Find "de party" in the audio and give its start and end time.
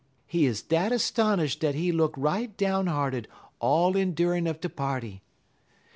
4.59-5.21